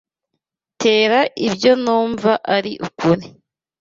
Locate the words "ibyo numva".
1.47-2.31